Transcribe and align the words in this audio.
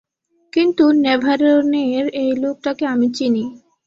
কিন্তু 0.53 0.83
ন্যাভারোনের 0.97 2.05
এই 2.21 2.31
লোকটাকে 2.35 2.83
আমি 2.85 3.07
চিনি! 3.09 3.43